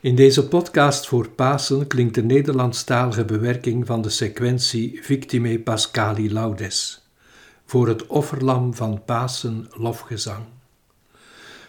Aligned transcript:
In 0.00 0.14
deze 0.14 0.48
podcast 0.48 1.06
voor 1.08 1.28
Pasen 1.28 1.86
klinkt 1.86 2.14
de 2.14 2.22
Nederlandstalige 2.22 3.24
bewerking 3.24 3.86
van 3.86 4.02
de 4.02 4.08
sequentie 4.08 4.98
Victime 5.02 5.58
Pascali 5.58 6.32
Laudes 6.32 7.08
voor 7.64 7.88
het 7.88 8.06
offerlam 8.06 8.74
van 8.74 9.02
Pasen 9.04 9.66
lofgezang. 9.70 10.44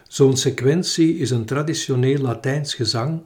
Zo'n 0.07 0.37
sequentie 0.37 1.17
is 1.17 1.29
een 1.29 1.45
traditioneel 1.45 2.17
Latijns 2.17 2.73
gezang 2.73 3.21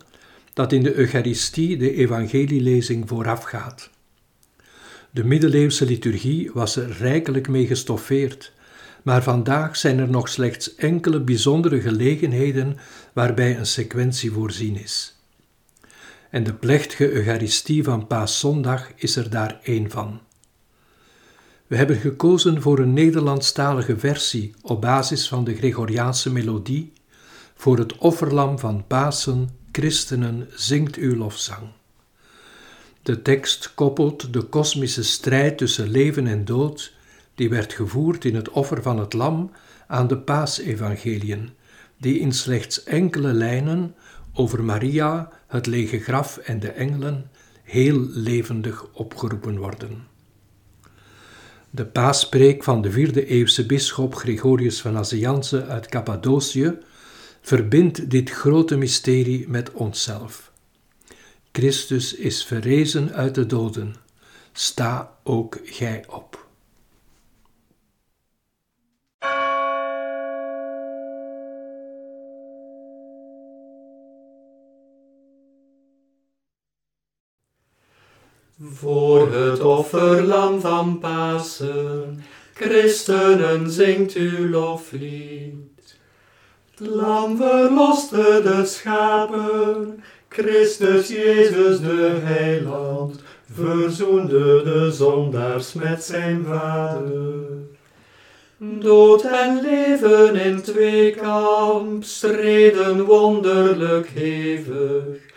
dat 0.53 0.71
in 0.71 0.83
de 0.83 0.93
Eucharistie 0.93 1.77
de 1.77 1.93
evangelielezing 1.93 3.07
voorafgaat. 3.07 3.89
De 5.11 5.23
middeleeuwse 5.23 5.85
liturgie 5.85 6.51
was 6.53 6.75
er 6.75 6.91
rijkelijk 6.91 7.47
mee 7.47 7.67
gestoffeerd, 7.67 8.51
maar 9.03 9.23
vandaag 9.23 9.77
zijn 9.77 9.99
er 9.99 10.09
nog 10.09 10.29
slechts 10.29 10.75
enkele 10.75 11.19
bijzondere 11.19 11.81
gelegenheden 11.81 12.77
waarbij 13.13 13.57
een 13.57 13.65
sequentie 13.65 14.31
voorzien 14.31 14.75
is. 14.75 15.17
En 16.29 16.43
de 16.43 16.53
plechtige 16.53 17.11
Eucharistie 17.11 17.83
van 17.83 18.07
Paaszondag 18.07 18.91
is 18.95 19.15
er 19.15 19.29
daar 19.29 19.59
één 19.63 19.89
van. 19.89 20.19
We 21.67 21.75
hebben 21.75 21.97
gekozen 21.97 22.61
voor 22.61 22.79
een 22.79 22.93
Nederlandstalige 22.93 23.99
versie 23.99 24.53
op 24.61 24.81
basis 24.81 25.27
van 25.27 25.43
de 25.43 25.55
Gregoriaanse 25.55 26.31
melodie 26.31 26.93
voor 27.55 27.77
het 27.77 27.97
offerlam 27.97 28.59
van 28.59 28.87
Pasen, 28.87 29.49
Christenen, 29.71 30.47
zingt 30.55 30.95
uw 30.95 31.15
lofzang. 31.15 31.67
De 33.03 33.21
tekst 33.21 33.73
koppelt 33.73 34.33
de 34.33 34.41
kosmische 34.41 35.03
strijd 35.03 35.57
tussen 35.57 35.89
leven 35.89 36.27
en 36.27 36.45
dood, 36.45 36.93
die 37.35 37.49
werd 37.49 37.73
gevoerd 37.73 38.25
in 38.25 38.35
het 38.35 38.49
offer 38.49 38.81
van 38.81 38.99
het 38.99 39.13
lam, 39.13 39.51
aan 39.87 40.07
de 40.07 40.17
paasevangeliën, 40.17 41.49
die 41.97 42.19
in 42.19 42.31
slechts 42.31 42.83
enkele 42.83 43.33
lijnen 43.33 43.95
over 44.33 44.63
Maria, 44.63 45.29
het 45.47 45.65
lege 45.65 45.99
graf 45.99 46.37
en 46.37 46.59
de 46.59 46.71
engelen 46.71 47.29
heel 47.63 47.99
levendig 47.99 48.85
opgeroepen 48.93 49.57
worden. 49.57 50.07
De 51.69 51.85
paaspreek 51.85 52.63
van 52.63 52.81
de 52.81 52.91
vierde 52.91 53.25
eeuwse 53.25 53.65
bisschop 53.65 54.15
Gregorius 54.15 54.81
van 54.81 54.93
Nazianze 54.93 55.65
uit 55.65 55.87
Cappadocië 55.87 56.77
verbindt 57.41 58.09
dit 58.09 58.29
grote 58.29 58.77
mysterie 58.77 59.49
met 59.49 59.71
onszelf. 59.71 60.51
Christus 61.51 62.15
is 62.15 62.45
verrezen 62.45 63.13
uit 63.13 63.35
de 63.35 63.45
doden. 63.45 63.95
Sta 64.51 65.17
ook 65.23 65.59
gij 65.63 66.03
op. 66.07 66.42
Voor 78.71 79.31
het 79.31 79.59
offerlam 79.59 80.61
van 80.61 80.99
Pasen, 80.99 82.23
christenen 82.53 83.71
zingt 83.71 84.13
uw 84.13 84.49
loflied. 84.49 85.97
Het 86.75 86.87
lam 86.87 87.37
verloste 87.37 88.41
de 88.43 88.65
schapen, 88.65 90.03
Christus 90.29 91.07
Jezus 91.07 91.79
de 91.79 92.19
heiland, 92.23 93.21
verzoende 93.51 94.63
de 94.63 94.91
zondaars 94.91 95.73
met 95.73 96.03
zijn 96.03 96.45
vader. 96.45 97.61
Dood 98.57 99.23
en 99.23 99.61
leven 99.61 100.35
in 100.35 100.61
twee 100.61 101.11
kamp 101.11 102.03
streden 102.03 103.05
wonderlijk 103.05 104.07
hevig, 104.07 105.31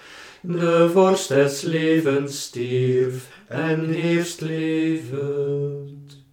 de 0.47 0.91
vorst 0.92 1.28
des 1.28 1.62
levens 1.62 2.42
stierf 2.42 3.28
en 3.48 3.94
eerst 3.94 4.41
levend. 4.41 6.25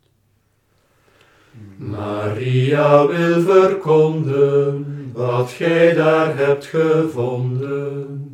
Maria 1.77 3.08
wil 3.08 3.42
verkonden 3.42 5.11
wat 5.14 5.52
gij 5.52 5.93
daar 5.93 6.38
hebt 6.38 6.65
gevonden. 6.65 8.30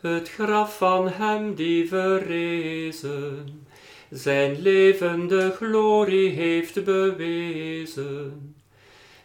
Het 0.00 0.28
graf 0.28 0.76
van 0.76 1.08
hem 1.08 1.54
die 1.54 1.88
verrezen, 1.88 3.46
zijn 4.10 4.60
levende 4.60 5.50
glorie 5.50 6.30
heeft 6.30 6.84
bewezen. 6.84 8.54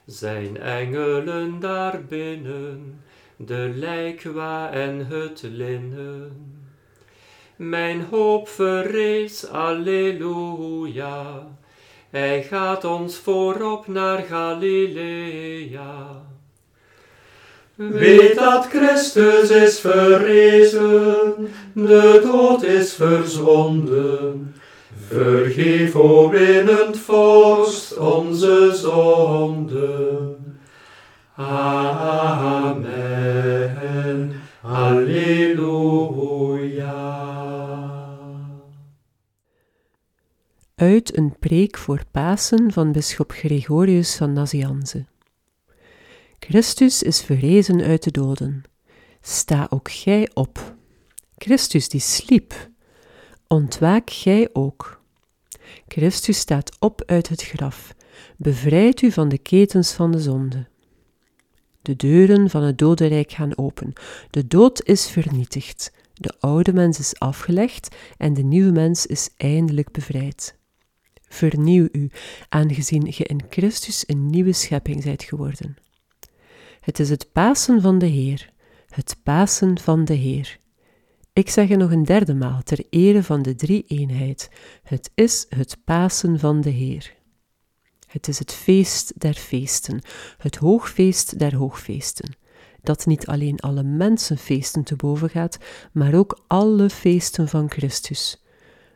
Zijn 0.05 0.57
engelen 0.57 1.59
daar 1.59 2.03
binnen 2.09 3.03
de 3.37 3.71
lijkwa 3.75 4.71
en 4.71 5.07
het 5.09 5.43
linnen. 5.51 6.31
Mijn 7.55 8.05
hoop 8.09 8.47
verrees, 8.47 9.47
alleluia. 9.47 11.47
Hij 12.09 12.43
gaat 12.43 12.83
ons 12.83 13.17
voorop 13.17 13.87
naar 13.87 14.23
Galilea. 14.23 16.23
Weet 17.75 18.35
dat 18.35 18.65
Christus 18.65 19.49
is 19.49 19.79
verrezen, 19.79 21.33
de 21.73 22.21
dood 22.23 22.63
is 22.63 22.93
verzonden. 22.93 24.55
Vergeef, 25.07 25.95
o 25.95 26.29
winnend 26.29 26.97
vorst, 26.97 27.97
onze 27.97 28.71
zonden. 28.73 30.54
Amen. 31.37 33.11
Halleluja. 34.61 36.13
Uit 40.75 41.17
een 41.17 41.35
preek 41.39 41.77
voor 41.77 42.01
Pasen 42.11 42.71
van 42.71 42.91
bisschop 42.91 43.31
Gregorius 43.31 44.15
van 44.15 44.33
Nazianze. 44.33 45.05
Christus 46.39 47.03
is 47.03 47.21
verrezen 47.21 47.81
uit 47.81 48.03
de 48.03 48.11
doden. 48.11 48.63
Sta 49.21 49.67
ook 49.69 49.91
gij 49.91 50.29
op. 50.33 50.75
Christus 51.37 51.89
die 51.89 52.01
sliep, 52.01 52.69
ontwaak 53.47 54.09
gij 54.09 54.49
ook. 54.53 55.01
Christus 55.87 56.37
staat 56.37 56.75
op 56.79 57.03
uit 57.05 57.29
het 57.29 57.43
graf, 57.43 57.95
bevrijdt 58.37 59.01
u 59.01 59.11
van 59.11 59.29
de 59.29 59.37
ketens 59.37 59.91
van 59.93 60.11
de 60.11 60.19
zonde. 60.19 60.67
De 61.85 61.95
deuren 61.95 62.49
van 62.49 62.63
het 62.63 62.77
dodenrijk 62.77 63.31
gaan 63.31 63.57
open. 63.57 63.93
De 64.29 64.47
dood 64.47 64.83
is 64.83 65.09
vernietigd. 65.09 65.93
De 66.13 66.33
oude 66.39 66.73
mens 66.73 66.99
is 66.99 67.19
afgelegd 67.19 67.95
en 68.17 68.33
de 68.33 68.43
nieuwe 68.43 68.71
mens 68.71 69.05
is 69.05 69.29
eindelijk 69.37 69.91
bevrijd. 69.91 70.57
Vernieuw 71.27 71.87
u, 71.91 72.09
aangezien 72.49 73.13
ge 73.13 73.23
in 73.23 73.41
Christus 73.49 74.03
een 74.07 74.29
nieuwe 74.29 74.53
schepping 74.53 75.03
zijt 75.03 75.23
geworden. 75.23 75.75
Het 76.79 76.99
is 76.99 77.09
het 77.09 77.31
Pasen 77.31 77.81
van 77.81 77.99
de 77.99 78.05
Heer, 78.05 78.49
het 78.89 79.17
Pasen 79.23 79.79
van 79.79 80.05
de 80.05 80.13
Heer. 80.13 80.59
Ik 81.33 81.49
zeg 81.49 81.67
het 81.67 81.79
nog 81.79 81.91
een 81.91 82.03
derde 82.03 82.33
maal 82.33 82.61
ter 82.63 82.85
ere 82.89 83.23
van 83.23 83.41
de 83.41 83.55
drie-eenheid. 83.55 84.49
Het 84.83 85.11
is 85.15 85.45
het 85.49 85.77
Pasen 85.83 86.39
van 86.39 86.61
de 86.61 86.69
Heer. 86.69 87.14
Het 88.07 88.27
is 88.27 88.39
het 88.39 88.51
feest 88.51 89.13
der 89.21 89.33
feesten, 89.33 90.01
het 90.37 90.55
hoogfeest 90.55 91.39
der 91.39 91.55
hoogfeesten, 91.55 92.37
dat 92.81 93.05
niet 93.05 93.27
alleen 93.27 93.59
alle 93.59 93.83
mensenfeesten 93.83 94.83
te 94.83 94.95
boven 94.95 95.29
gaat, 95.29 95.57
maar 95.91 96.13
ook 96.13 96.39
alle 96.47 96.89
feesten 96.89 97.47
van 97.47 97.71
Christus, 97.71 98.43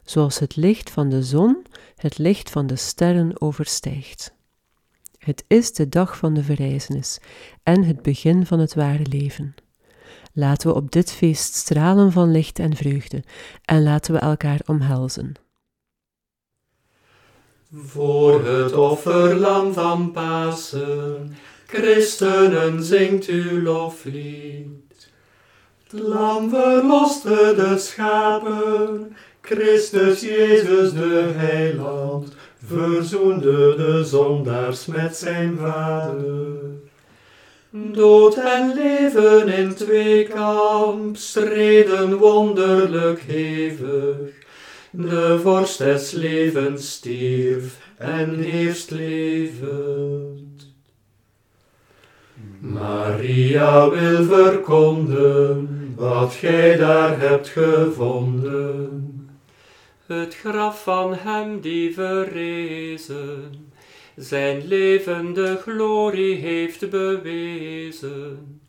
zoals 0.03 0.39
het 0.39 0.55
licht 0.55 0.89
van 0.89 1.09
de 1.09 1.23
zon 1.23 1.65
het 1.95 2.17
licht 2.17 2.49
van 2.49 2.67
de 2.67 2.75
sterren 2.75 3.41
overstijgt. 3.41 4.33
Het 5.17 5.43
is 5.47 5.73
de 5.73 5.89
dag 5.89 6.17
van 6.17 6.33
de 6.33 6.43
verrijzenis 6.43 7.19
en 7.63 7.83
het 7.83 8.01
begin 8.01 8.45
van 8.45 8.59
het 8.59 8.73
ware 8.73 9.05
leven. 9.05 9.55
Laten 10.33 10.69
we 10.69 10.75
op 10.75 10.91
dit 10.91 11.11
feest 11.11 11.53
stralen 11.53 12.11
van 12.11 12.31
licht 12.31 12.59
en 12.59 12.75
vreugde 12.75 13.23
en 13.65 13.83
laten 13.83 14.13
we 14.13 14.19
elkaar 14.19 14.59
omhelzen. 14.65 15.33
Voor 17.75 18.45
het 18.45 18.73
offerlam 18.73 19.73
van 19.73 20.11
Pasen, 20.11 21.35
christenen 21.67 22.83
zingt 22.83 23.25
uw 23.25 23.61
loflied. 23.61 25.09
Het 25.83 25.99
lam 25.99 26.49
verloste 26.49 27.53
de 27.55 27.77
schapen, 27.77 29.15
Christus 29.41 30.21
Jezus 30.21 30.93
de 30.93 31.31
heiland, 31.35 32.35
verzoende 32.65 33.75
de 33.75 34.03
zondaars 34.03 34.85
met 34.85 35.15
zijn 35.15 35.57
vader. 35.57 36.57
Dood 37.71 38.35
en 38.35 38.73
leven 38.73 39.47
in 39.47 39.75
twee 39.75 40.27
kamp 40.27 41.17
streden 41.17 42.17
wonderlijk 42.17 43.21
hevig, 43.21 44.38
de 44.91 45.39
vorst 45.41 45.77
des 45.77 46.11
levens 46.11 46.91
stierf 46.91 47.77
en 47.97 48.43
eerst 48.43 48.91
levend. 48.91 50.73
Maria 52.59 53.89
wil 53.89 54.23
verkonden 54.23 55.93
wat 55.95 56.33
gij 56.33 56.77
daar 56.77 57.19
hebt 57.19 57.47
gevonden. 57.47 59.13
Het 60.05 60.35
graf 60.35 60.83
van 60.83 61.13
hem 61.13 61.59
die 61.61 61.93
verrezen, 61.93 63.51
zijn 64.15 64.67
levende 64.67 65.57
glorie 65.61 66.35
heeft 66.35 66.89
bewezen. 66.89 68.61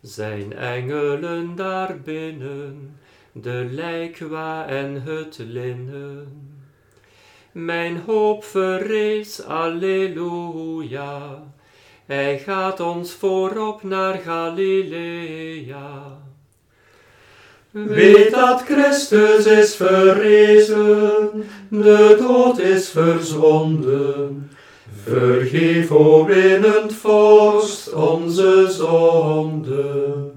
Zijn 0.00 0.52
engelen 0.52 1.54
daarbinnen, 1.56 2.96
de 3.34 3.68
lijkwa 3.70 4.66
en 4.66 5.02
het 5.02 5.38
linnen. 5.38 6.26
Mijn 7.52 8.02
hoop 8.06 8.44
verrees, 8.44 9.44
alleluia. 9.44 11.42
Hij 12.06 12.38
gaat 12.38 12.80
ons 12.80 13.12
voorop 13.12 13.82
naar 13.82 14.14
Galilea. 14.14 16.02
Weet 17.70 18.30
dat 18.30 18.62
Christus 18.62 19.46
is 19.46 19.74
verrezen, 19.74 21.44
de 21.68 22.16
dood 22.18 22.58
is 22.58 22.88
verzwonden. 22.88 24.50
Vergeef, 25.02 25.90
o 25.90 26.24
winnend 26.24 26.94
vorst, 26.94 27.92
onze 27.92 28.66
zonden. 28.70 30.32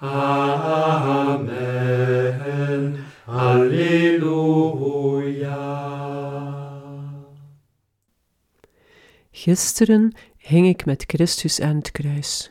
Amen. 0.00 1.71
Gisteren 9.42 10.12
hing 10.36 10.66
ik 10.66 10.84
met 10.84 11.04
Christus 11.06 11.60
aan 11.60 11.76
het 11.76 11.90
kruis. 11.90 12.50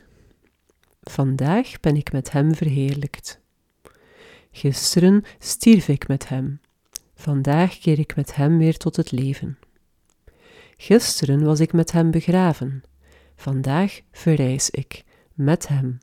Vandaag 1.02 1.80
ben 1.80 1.96
ik 1.96 2.12
met 2.12 2.32
Hem 2.32 2.54
verheerlijkt. 2.54 3.40
Gisteren 4.50 5.24
stierf 5.38 5.88
ik 5.88 6.08
met 6.08 6.28
Hem. 6.28 6.60
Vandaag 7.14 7.78
keer 7.78 7.98
ik 7.98 8.16
met 8.16 8.34
Hem 8.34 8.58
weer 8.58 8.76
tot 8.76 8.96
het 8.96 9.12
leven. 9.12 9.58
Gisteren 10.76 11.44
was 11.44 11.60
ik 11.60 11.72
met 11.72 11.92
Hem 11.92 12.10
begraven. 12.10 12.82
Vandaag 13.36 14.00
verrijs 14.10 14.70
ik 14.70 15.04
met 15.34 15.68
Hem. 15.68 15.98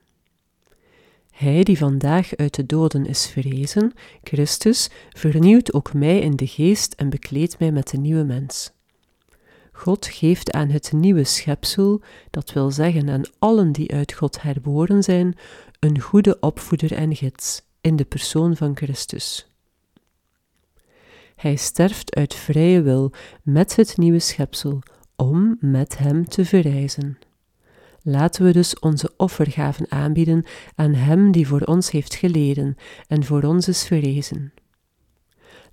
Hij 1.31 1.63
die 1.63 1.77
vandaag 1.77 2.35
uit 2.35 2.55
de 2.55 2.65
doden 2.65 3.05
is 3.05 3.27
verrezen, 3.27 3.93
Christus, 4.23 4.89
vernieuwt 5.09 5.73
ook 5.73 5.93
mij 5.93 6.19
in 6.19 6.35
de 6.35 6.47
geest 6.47 6.93
en 6.93 7.09
bekleedt 7.09 7.59
mij 7.59 7.71
met 7.71 7.89
de 7.89 7.97
nieuwe 7.97 8.23
mens. 8.23 8.71
God 9.79 10.05
geeft 10.05 10.51
aan 10.51 10.69
het 10.69 10.91
nieuwe 10.91 11.23
schepsel, 11.23 12.01
dat 12.29 12.53
wil 12.53 12.71
zeggen 12.71 13.09
aan 13.09 13.23
allen 13.39 13.71
die 13.71 13.93
uit 13.93 14.13
God 14.13 14.41
herboren 14.41 15.03
zijn, 15.03 15.37
een 15.79 15.99
goede 15.99 16.39
opvoeder 16.39 16.93
en 16.93 17.15
gids 17.15 17.61
in 17.81 17.95
de 17.95 18.05
persoon 18.05 18.55
van 18.55 18.75
Christus. 18.75 19.51
Hij 21.35 21.55
sterft 21.55 22.15
uit 22.15 22.33
vrije 22.33 22.81
wil 22.81 23.11
met 23.43 23.75
het 23.75 23.97
nieuwe 23.97 24.19
schepsel 24.19 24.79
om 25.15 25.57
met 25.59 25.97
hem 25.97 26.27
te 26.27 26.45
verrijzen. 26.45 27.17
Laten 28.01 28.45
we 28.45 28.51
dus 28.51 28.79
onze 28.79 29.13
offergaven 29.17 29.85
aanbieden 29.91 30.45
aan 30.75 30.93
Hem 30.93 31.31
die 31.31 31.47
voor 31.47 31.61
ons 31.61 31.91
heeft 31.91 32.15
geleden 32.15 32.75
en 33.07 33.23
voor 33.23 33.43
ons 33.43 33.67
is 33.67 33.83
verrezen. 33.83 34.53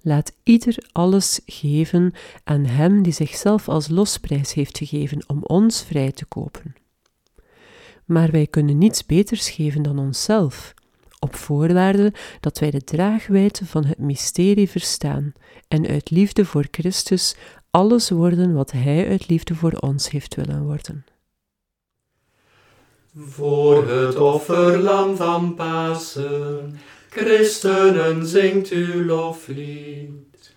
Laat 0.07 0.33
ieder 0.43 0.89
alles 0.93 1.41
geven 1.47 2.13
aan 2.45 2.65
Hem 2.65 3.03
die 3.03 3.13
zichzelf 3.13 3.69
als 3.69 3.89
losprijs 3.89 4.53
heeft 4.53 4.79
gegeven 4.79 5.25
om 5.27 5.43
ons 5.43 5.83
vrij 5.83 6.13
te 6.13 6.25
kopen. 6.25 6.75
Maar 8.05 8.31
wij 8.31 8.47
kunnen 8.47 8.79
niets 8.79 9.07
beters 9.07 9.51
geven 9.51 9.83
dan 9.83 9.99
onszelf, 9.99 10.75
op 11.19 11.35
voorwaarde 11.35 12.13
dat 12.41 12.59
wij 12.59 12.71
de 12.71 12.85
draagwijte 12.85 13.67
van 13.67 13.85
het 13.85 13.99
mysterie 13.99 14.71
verstaan 14.71 15.33
en 15.69 15.87
uit 15.87 16.11
liefde 16.11 16.45
voor 16.45 16.67
Christus 16.71 17.37
alles 17.71 18.11
worden 18.11 18.55
wat 18.55 18.73
Hij 18.73 19.09
uit 19.09 19.29
liefde 19.29 19.55
voor 19.55 19.73
ons 19.73 20.11
heeft 20.11 20.35
willen 20.35 20.65
worden. 20.65 21.05
Voor 23.17 23.89
het 23.89 24.17
offerlam 24.17 25.17
van 25.17 25.55
Pasen, 25.55 26.79
christenen 27.17 28.27
zingt 28.27 28.69
uw 28.71 29.05
loflied. 29.05 30.55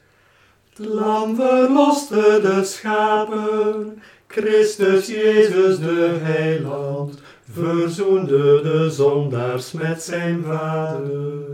Het 0.69 0.87
lam 0.87 1.35
verloste 1.35 2.39
de 2.41 2.63
schapen, 2.63 4.01
Christus 4.27 5.07
Jezus 5.07 5.79
de 5.79 6.17
heiland, 6.21 7.21
verzoende 7.51 8.61
de 8.61 8.89
zondaars 8.89 9.71
met 9.71 10.01
zijn 10.01 10.43
vader. 10.43 11.47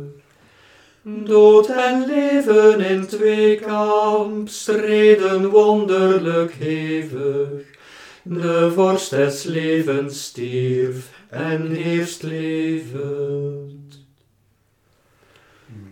Dood 1.02 1.68
en 1.68 2.06
leven 2.06 2.80
in 2.80 3.06
twee 3.08 3.60
kamp, 3.60 4.50
streden 4.50 5.50
wonderlijk 5.50 6.54
hevig. 6.54 7.74
De 8.24 8.72
vorst 8.76 9.10
des 9.10 9.44
levens 9.44 10.24
stierf 10.24 11.10
en 11.30 11.76
eerst 11.76 12.24
levend. 12.24 13.85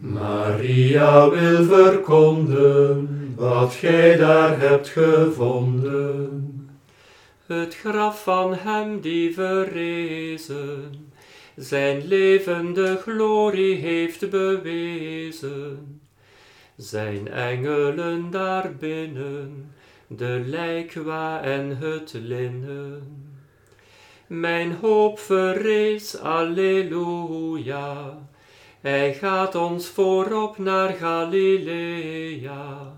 Maria 0.04 1.30
wil 1.30 1.64
verkonden 1.64 3.34
wat 3.36 3.74
gij 3.74 4.16
daar 4.16 4.60
hebt 4.60 4.88
gevonden. 4.90 6.50
Het 7.46 7.76
graf 7.76 8.24
van 8.24 8.56
hem 8.56 9.02
die 9.02 9.34
verrezen, 9.34 10.94
zijn 11.56 12.08
levende 12.08 12.98
glorie 12.98 13.76
heeft 13.76 14.30
bewezen. 14.30 16.00
Zijn 16.76 17.28
engelen 17.28 18.32
daarbinnen, 18.32 19.72
de 20.08 20.44
lijkwa 20.46 21.42
en 21.42 21.78
het 21.78 22.14
linnen. 22.14 23.02
Mijn 24.28 24.72
hoop 24.82 25.20
verrees, 25.20 26.20
alleluia. 26.20 28.18
Hij 28.84 29.14
gaat 29.14 29.56
ons 29.56 29.88
voorop 29.88 30.58
naar 30.58 30.90
Galilea. 30.90 32.94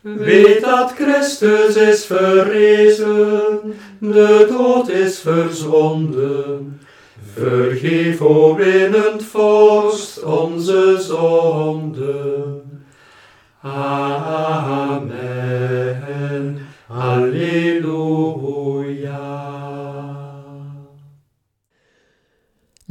Weet 0.00 0.60
dat 0.60 0.92
Christus 0.92 1.76
is 1.76 2.04
verrezen, 2.04 3.60
de 3.98 4.46
dood 4.48 4.88
is 4.88 5.18
verzwonden. 5.18 6.80
Vergeef, 7.34 8.20
o 8.20 8.54
winnend 8.54 9.24
vorst, 9.24 10.22
onze 10.22 10.96
zonden. 11.00 12.62
Amen. 13.62 14.57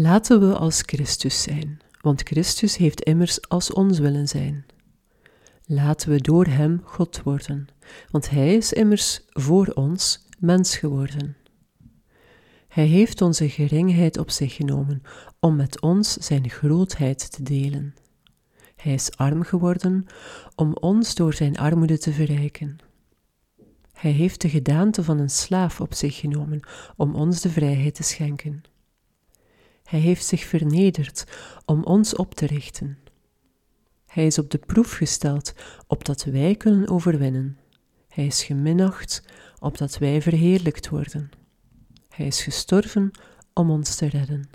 Laten 0.08 0.40
we 0.40 0.58
als 0.58 0.82
Christus 0.86 1.42
zijn, 1.42 1.80
want 2.02 2.22
Christus 2.22 2.78
heeft 2.78 3.02
immers 3.02 3.50
als 3.50 3.74
ons 3.74 4.00
willen 4.00 4.28
zijn. 4.28 4.66
Laten 5.66 6.10
we 6.10 6.22
door 6.22 6.46
Hem 6.46 6.82
God 6.84 7.22
worden, 7.24 7.68
want 8.12 8.30
Hij 8.30 8.56
is 8.56 8.74
immers 8.74 9.22
voor 9.30 9.68
ons 9.68 10.28
mens 10.40 10.78
geworden. 10.78 11.36
Hij 12.68 12.86
heeft 12.86 13.22
onze 13.22 13.50
geringheid 13.50 14.18
op 14.18 14.30
zich 14.30 14.56
genomen 14.56 15.02
om 15.40 15.56
met 15.56 15.82
ons 15.82 16.14
Zijn 16.14 16.50
grootheid 16.50 17.32
te 17.32 17.44
delen. 17.44 17.94
Hij 18.76 18.94
is 18.94 19.18
arm 19.18 19.44
geworden 19.44 20.06
om 20.56 20.74
ons 20.74 21.16
door 21.16 21.34
Zijn 21.34 21.58
armoede 21.58 21.98
te 21.98 22.14
verrijken. 22.14 22.78
Hij 23.94 24.12
heeft 24.12 24.42
de 24.42 24.50
gedaante 24.50 25.04
van 25.04 25.20
een 25.20 25.30
slaaf 25.30 25.82
op 25.82 25.94
zich 25.94 26.20
genomen 26.20 26.60
om 26.96 27.16
ons 27.16 27.42
de 27.42 27.50
vrijheid 27.50 27.96
te 27.96 28.04
schenken. 28.04 28.64
Hij 29.88 30.00
heeft 30.00 30.26
zich 30.26 30.44
vernederd 30.44 31.24
om 31.66 31.84
ons 31.84 32.16
op 32.16 32.34
te 32.34 32.46
richten. 32.46 32.98
Hij 34.06 34.26
is 34.26 34.38
op 34.38 34.52
de 34.52 34.58
proef 34.58 34.92
gesteld, 34.92 35.54
opdat 35.88 36.24
wij 36.24 36.56
kunnen 36.56 36.88
overwinnen. 36.90 37.58
Hij 38.10 38.26
is 38.26 38.44
geminacht, 38.44 39.24
opdat 39.60 39.98
wij 39.98 40.22
verheerlijkt 40.22 40.90
worden. 40.90 41.30
Hij 42.10 42.26
is 42.26 42.44
gestorven 42.44 43.12
om 43.54 43.70
ons 43.70 43.96
te 43.96 44.06
redden. 44.06 44.50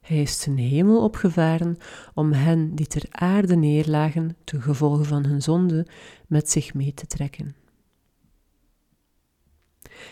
Hij 0.00 0.22
is 0.22 0.38
ten 0.38 0.56
hemel 0.56 1.02
opgevaren 1.02 1.76
om 2.14 2.32
hen 2.32 2.74
die 2.74 2.86
ter 2.86 3.04
aarde 3.10 3.56
neerlagen, 3.56 4.36
ten 4.44 4.62
gevolge 4.62 5.04
van 5.04 5.24
hun 5.24 5.42
zonde, 5.42 5.86
met 6.26 6.50
zich 6.50 6.74
mee 6.74 6.94
te 6.94 7.06
trekken. 7.06 7.56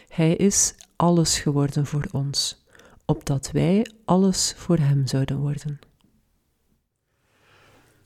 Hij 0.09 0.37
is 0.37 0.75
alles 0.97 1.39
geworden 1.39 1.87
voor 1.87 2.09
ons, 2.13 2.67
opdat 3.11 3.51
wij 3.53 3.87
alles 4.05 4.55
voor 4.57 4.77
Hem 4.77 5.07
zouden 5.07 5.37
worden. 5.37 5.79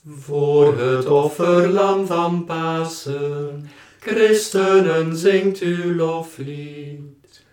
Voor 0.07 0.79
het 0.79 1.07
offerlam 1.07 2.07
van 2.07 2.45
Pasen, 2.45 3.69
christenen 4.01 5.17
zingt 5.17 5.61
uw 5.61 5.95
loflied. 5.95 7.45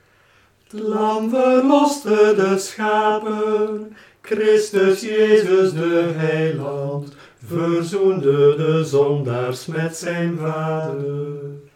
Het 0.64 0.82
lam 0.82 1.30
verloste 1.30 2.34
de 2.36 2.58
schapen, 2.58 3.96
Christus 4.22 5.02
Jezus 5.02 5.74
de 5.74 6.12
Heiland 6.16 7.16
verzoende 7.46 8.56
de 8.56 8.84
zondaars 8.86 9.66
met 9.66 9.96
zijn 9.96 10.38
Vader. 10.38 11.68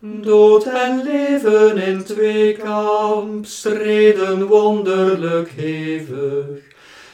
Dood 0.00 0.66
en 0.66 1.02
leven 1.02 1.76
in 1.76 2.04
twee 2.04 2.52
kamp 2.52 3.46
streden 3.46 4.46
wonderlijk 4.46 5.50
hevig. 5.50 6.62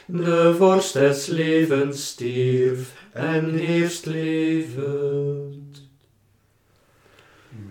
De 0.06 0.54
vorst 0.58 0.92
des 0.92 1.26
levens 1.26 2.06
stierf 2.06 2.92
en 3.12 3.54
heerst 3.54 4.06
levend. 4.06 5.88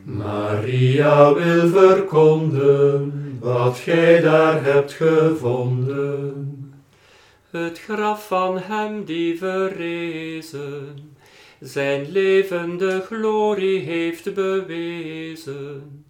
Maria 0.03 1.33
wil 1.33 1.67
verkonden 1.67 3.37
wat 3.39 3.77
gij 3.77 4.21
daar 4.21 4.63
hebt 4.63 4.91
gevonden. 4.91 6.57
Het 7.49 7.79
graf 7.79 8.27
van 8.27 8.57
hem 8.57 9.03
die 9.05 9.37
verrezen, 9.37 11.12
zijn 11.63 12.11
levende 12.11 13.01
glorie 13.01 13.79
heeft 13.79 14.33
bewezen. 14.33 16.05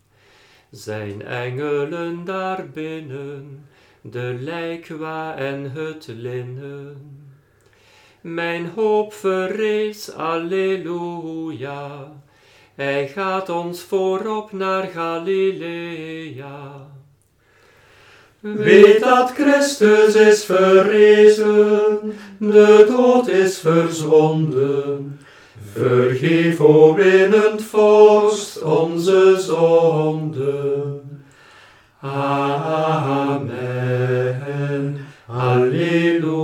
Zijn 0.72 1.26
engelen 1.26 2.26
daarbinnen, 2.26 3.66
de 4.02 4.38
lijkwa 4.40 5.36
en 5.36 5.72
het 5.72 6.08
linnen. 6.08 6.98
Mijn 8.22 8.72
hoop 8.76 9.14
verrees, 9.14 10.12
alleluia. 10.12 12.12
Hij 12.76 13.08
gaat 13.08 13.50
ons 13.50 13.82
voorop 13.82 14.52
naar 14.52 14.84
Galilea. 14.84 16.88
Weet 18.40 19.00
dat 19.00 19.32
Christus 19.32 20.16
is 20.16 20.46
verrezen, 20.46 22.14
de 22.38 22.86
dood 22.88 23.28
is 23.28 23.58
verzwonden. 23.58 25.13
Vergeef, 25.74 26.60
o 26.60 26.96
het 26.96 27.64
vorst, 27.64 28.62
onze 28.62 29.36
zonden. 29.40 31.02
Amen. 32.02 33.54
Alleluia. 35.28 36.43